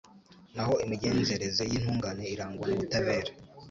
naho 0.55 0.73
imigenzereze 0.83 1.63
y’intungane 1.71 2.23
irangwa 2.33 2.63
n’ubutabera 2.67 3.31